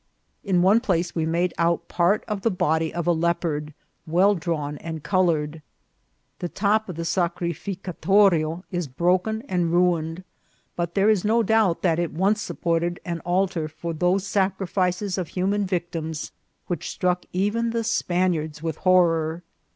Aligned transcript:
In 0.43 0.63
one 0.63 0.79
place 0.79 1.13
we 1.13 1.27
made 1.27 1.53
out 1.59 1.87
part 1.87 2.23
of 2.27 2.41
the 2.41 2.49
body 2.49 2.91
of 2.91 3.05
a 3.05 3.11
leopard, 3.11 3.71
well 4.07 4.33
drawn 4.33 4.79
and 4.79 5.03
coloured. 5.03 5.61
The 6.39 6.49
top 6.49 6.89
of 6.89 6.95
the 6.95 7.03
Sacrificatorio 7.03 8.63
is 8.71 8.87
broken 8.87 9.43
and 9.43 9.71
ruined, 9.71 10.23
but 10.75 10.95
there 10.95 11.11
is 11.11 11.23
no 11.23 11.43
doubt 11.43 11.83
that 11.83 11.99
it 11.99 12.11
once 12.13 12.41
supported 12.41 12.99
an 13.05 13.19
altar 13.19 13.67
for 13.67 13.93
those 13.93 14.25
sacrifices 14.25 15.19
of 15.19 15.27
human 15.27 15.67
victims 15.67 16.31
which 16.65 16.89
struck 16.89 17.27
even 17.31 17.69
the 17.69 17.83
Spaniards 17.83 18.63
with 18.63 18.77
horror. 18.77 19.43